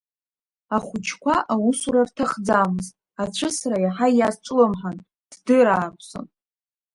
[0.75, 4.97] Ахәыҷқәа аусура рҭахӡамызт, ацәысра иаҳа иазҿлымҳан,
[5.31, 6.27] ддырааԥсон.